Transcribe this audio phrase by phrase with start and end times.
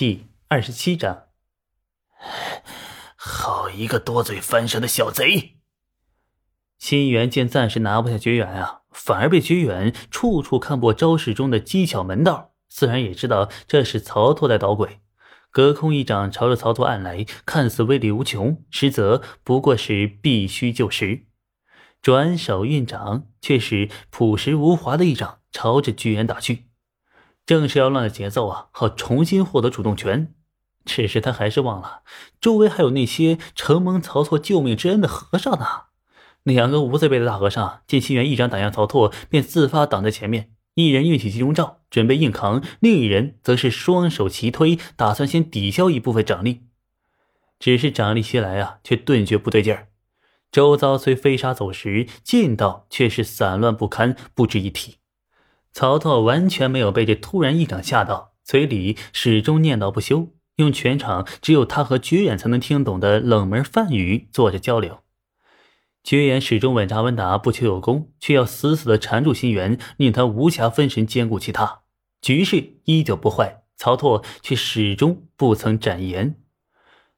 [0.00, 1.24] 第二十七章。
[3.16, 5.58] 好一个多嘴翻舌的小贼！
[6.78, 15.00] 新元见暂时拿不下绝缘啊，反而被绝缘处处看破招式中的技巧门道，自然也知道这是曹拓在捣鬼。
[15.50, 21.26] 隔空一掌朝着曹拓按来，看似威力无穷，实则不过是必须就时。
[22.00, 26.69] 转手运掌，却是朴实无华的一掌朝着绝缘打去。
[27.50, 30.32] 正是要乱了节奏啊，好重新获得主动权。
[30.84, 32.02] 只是他还是忘了，
[32.40, 35.66] 周围还有那些承蒙曹操救命之恩的和尚呢。
[36.44, 40.52] 两个无字辈的大和尚见新元一掌打向曹拓，便自发挡在前面。
[40.74, 46.68] 一人运起金钟罩，准备硬扛；另一人则是双手齐推，打算先抵消一部分掌力。
[47.58, 49.88] 只是掌力袭来啊，却顿觉不对劲儿。
[50.52, 54.99] 周遭虽飞沙走石，劲道却是散乱不堪，不值一提。
[55.72, 60.34] 曹操完全没有被这突然一掌吓到，嘴里始终念叨不休。
[60.56, 65.00] 用全场只有他和绝远才能听懂的冷门梵语做着交流。
[66.04, 71.80] 绝远始终稳扎稳打，不求有功，却要死死的缠住心源，令他无暇分神兼顾其他。
[72.20, 76.36] 局势依旧不坏，曹拓却始终不曾展颜。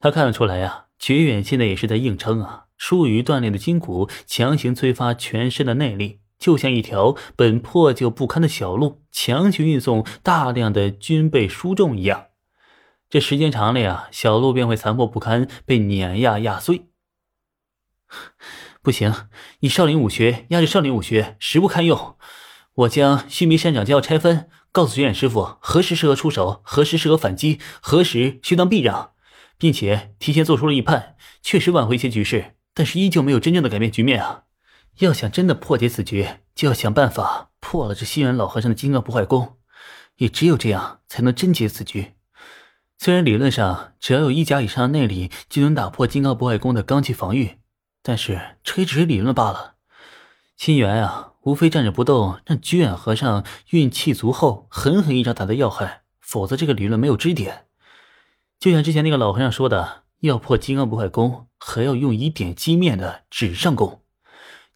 [0.00, 12.26] 他看得出来呀，绝远现在也是在硬撑啊，疏于锻炼的筋骨强行催发全身的内力，就像一条本破旧不堪的小路，强行运送大量的军备输重一样。
[13.10, 16.86] 这时间长了呀，小路便会残破不堪，被碾压压碎。
[18.82, 19.12] 不行，
[19.60, 22.16] 以少林武学压制少林武学，实不堪用。
[22.74, 29.12] 我将须弥山掌教拆分，告诉绝远师傅何时适合出手，何时适合反击，何时需当避让，
[29.58, 34.44] 并且提前做出了预判，确实挽回一些局势，但是依旧没有真正的改变局面啊！
[34.98, 39.56] 要想真的破解此局，就要想办法破了这西元老和尚的金刚不坏功，
[40.16, 42.14] 也只有这样才能真解此局。
[42.98, 47.58] 虽然理论上只要有一甲以上的内力就能打破金刚不坏功的罡气防御，
[48.02, 49.74] 但是这也只是理论罢了。
[50.56, 57.66] 心源啊，无非站着不动，让居远和尚运气足后狠狠一掌打在要害，否则这个理论没有支点。
[58.58, 64.02] 就像之前那个老和尚说的，要破金刚不坏功，还要用以点击面的纸上功，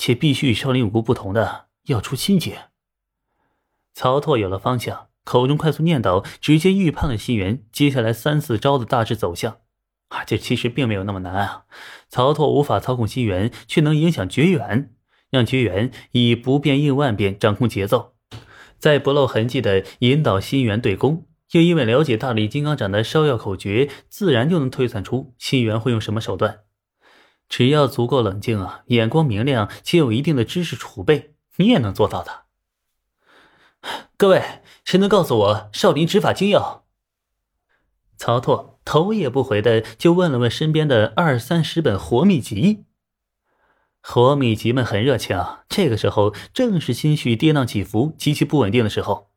[0.00, 2.70] 且必须与少林武功不同的，要出心结。
[3.92, 5.08] 曹拓有了方向。
[5.24, 9.58] 口中快速念叨，直接预判了心源接下来三四招的大致走向。
[10.08, 11.64] 啊，这其实并没有那么难啊！
[12.08, 14.94] 曹拓无法操控心源，却能影响绝缘，
[15.28, 18.14] 让绝缘以不变应万变掌控节奏，
[18.78, 21.26] 在不露痕迹的引导心源对攻。
[21.50, 26.60] 又因为了解大力金刚掌的烧药口诀，自然就能推算出心源会用什么手段。
[27.50, 32.44] 只要足够冷静啊，眼光明亮，且有一定的知识储备，你也能做到的。
[34.16, 34.42] 各位。
[34.82, 36.84] 谁能告诉我少林指法精要？
[38.16, 42.86] 曹拓头也不回的就问了问身边的二三十本活秘籍。
[44.00, 45.38] 活秘籍们很热情，
[45.68, 49.30] 这个时候正是心绪跌宕起伏、极其不稳定的时候，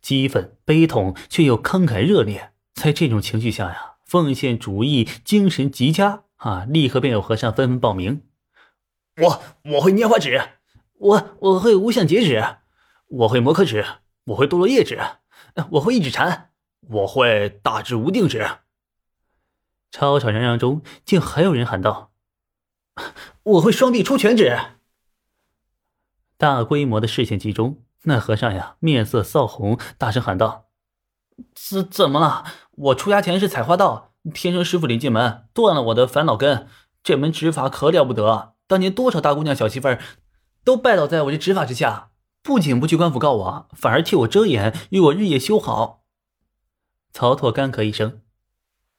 [0.00, 2.52] 激愤、悲痛却又慷慨热烈。
[2.74, 6.64] 在这种情绪下呀，奉献主义精神极佳啊！
[6.68, 8.22] 立刻便有和尚纷纷报名。
[9.16, 9.42] 我
[9.74, 10.40] 我会拈花指，
[10.94, 12.56] 我我会无相结指，
[13.06, 13.84] 我会摩诃指。
[14.26, 15.00] 我会堕落叶指，
[15.70, 18.46] 我会一指禅，我会大智无定指。
[19.90, 22.12] 吵吵嚷嚷中，竟还有人喊道
[23.42, 24.56] ：“我会双臂出拳指。”
[26.38, 30.68] 大规模的视线集中，那和尚呀，面色臊红，大声喊道
[31.52, 32.44] ：“怎怎么了？
[32.70, 36.68] 我出家前是采花道，天生师傅领进门，断了我的烦恼根。
[37.02, 40.00] 这门指法可了不得，当年多少大姑娘小媳妇儿
[40.64, 42.10] 都拜倒在我这指法之下。”
[42.44, 46.02] 不仅不去官府告我，反而替我遮掩，与我日夜修好。
[47.12, 48.20] 曹拓干咳一声：“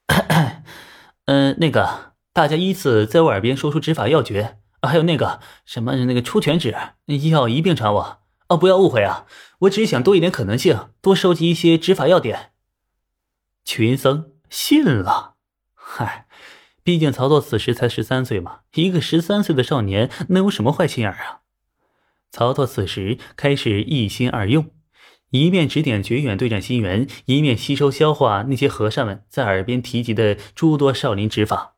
[1.27, 6.73] 嗯，那个，大家依次在我耳边说出指法要诀，还有那个什么那个出拳指，
[7.05, 8.21] 要一并传我。
[8.47, 9.25] 哦，不要误会啊，
[9.59, 12.53] 我只是想多一点可能性，多收集一些指法要点。”
[13.65, 15.33] 群僧信了。
[15.73, 16.27] 嗨，
[16.83, 21.41] 毕竟曹操此时才十三岁嘛，一个十三岁的少年能有什么坏心眼啊？
[22.31, 24.69] 曹操此时开始一心二用，
[25.31, 31.73] 一面指点绝远对战心源，一面吸收消化那些和尚们在耳边提及的诸多少林指法。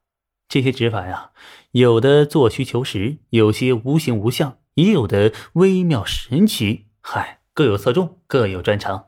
[0.50, 1.32] 这些指法呀，
[1.72, 6.88] 有的做虚求实，有些无形无相，也有的微妙神奇。
[7.00, 9.06] 嗨，各有侧重，各有专长。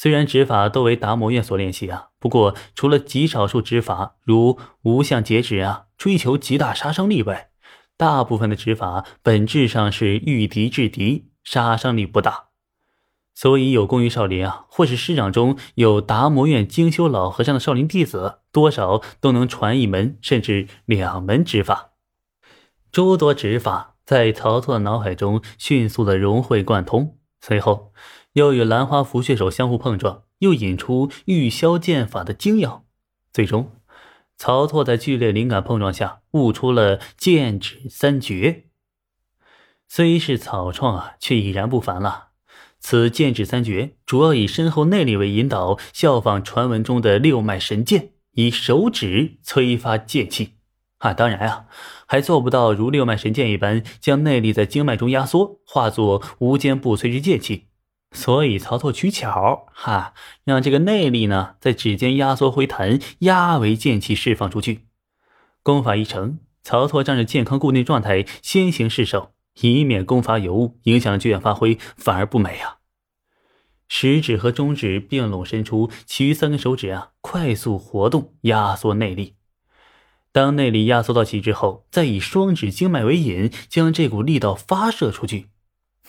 [0.00, 7.50] 虽然指法都为达摩院所练习啊，不过除了极少数指法，如无相截指啊，追求极大杀伤力外，
[7.96, 12.44] 大部分的指法本质上是御敌制敌，杀伤力不大。
[13.34, 21.94] 所以有功于少林啊，或是师长中有达摩院精修老和尚的少林弟子，多少都能传一门甚至两门指法。
[22.92, 27.92] 诸多指法在曹操的脑海中迅速的融会贯通，随后
[28.38, 32.84] 又与兰花拂穴手相互碰撞，又引出玉箫剑法的精要，
[33.32, 33.72] 最终，
[34.36, 38.66] 曹操在剧烈灵感碰撞下悟出了剑指三绝。
[39.88, 42.28] 虽是草创啊，却已然不凡了。
[42.78, 50.54] 此剑指三绝，主要以深厚内力为引导，效仿传闻中的六脉神剑，以手指催发剑气。
[50.98, 51.66] 啊，当然啊，
[52.06, 57.67] 还做不到如六脉神剑一般，将内力在经脉中压缩，化作无坚不摧之剑气。
[58.12, 60.14] 所以曹操取巧，哈，
[60.44, 64.86] 让这个内力呢，在指尖压缩回弹，压为剑气释放出去。
[65.62, 69.32] 功法一成，曹操仗着健康固定状态，先行试手。
[69.60, 72.78] 以免功法有误，影响了绝远发挥，反而不美啊！
[73.88, 79.34] 食指和中指并拢伸出，其余三根手指啊，快速活动，压缩内力。
[80.30, 85.48] 当内力压缩到极致后，再以双指经脉为引，将这股力道发射出去。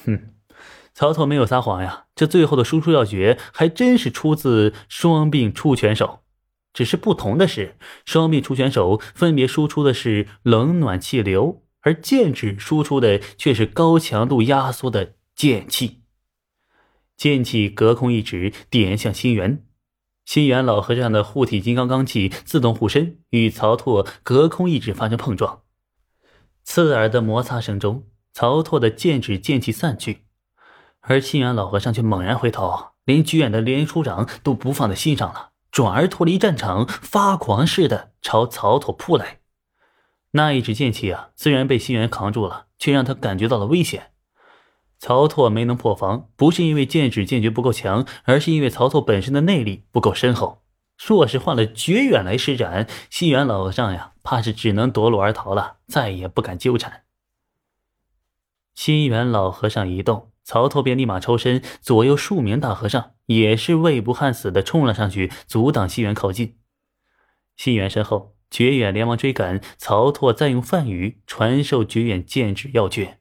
[0.06, 0.36] 哼，
[1.00, 6.24] 曹操没有撒谎呀，这最后的输出要诀还真是出自双臂出拳手。
[6.74, 11.64] 只是不同的是，双臂出拳手分别输出的是冷暖气流。
[11.80, 16.02] 而剑指输出的却是高强度压缩的剑气，
[17.16, 19.66] 剑气隔空一指，点向心元。
[20.26, 25.62] 心元老和尚的护体金刚罡气自动护身，与曹拓隔空一指发生碰撞。
[26.66, 28.04] 刺耳的摩擦声中，
[28.34, 30.26] 曹拓的剑指剑气散去，
[31.02, 39.40] 而心源老和尚却猛然回头，连居远的连处长都不放在心上了，转而脱离战场，发狂似的朝曹拓扑来。
[40.32, 44.12] 那一指剑气啊，虽然被心源扛住了，却让他感觉到了危险。
[45.00, 50.62] 曹拓没能破防，不是因为剑指剑诀不够强，而是因为曹拓本身的内力不够深厚。
[50.98, 57.04] 若是换了绝远来施展，心源老和尚呀，怕是只能夺路而逃了，再也不敢纠缠。
[58.76, 66.56] 心源老和尚一动，曹拓便立马抽身，左右数名大和尚也是畏不害死的冲了上去，阻挡西元靠近。
[67.56, 68.36] 西元身后。
[68.50, 73.20] 绝远连忙追赶，曹拓再用梵语传授绝远剑指要诀。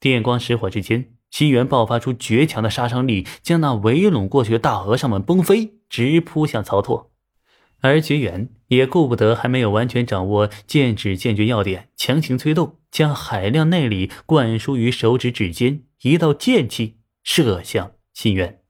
[0.00, 7.12] 电光石火之间，西元爆发出绝强的杀伤力，将那围拢过去的大和尚们崩飞，直扑向曹拓。
[7.80, 18.63] 而绝远也顾不得还没有完全掌握剑指剑诀要点，强行催动，将海量内力灌输于手指指尖，一道剑气射向心愿。